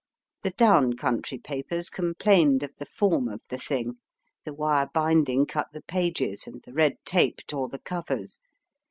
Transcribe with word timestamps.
The 0.41 0.49
down 0.49 0.93
country 0.93 1.37
papers 1.37 1.91
complained 1.91 2.63
of 2.63 2.71
the 2.79 2.87
form 2.87 3.27
of 3.27 3.43
the 3.49 3.59
thing. 3.59 3.99
The 4.45 4.51
wire 4.55 4.89
binding 4.91 5.45
cut 5.45 5.67
the 5.73 5.83
pages, 5.83 6.47
and 6.47 6.59
the 6.63 6.73
red 6.73 6.97
tape 7.05 7.41
tore 7.45 7.69
the 7.69 7.77
covers. 7.77 8.39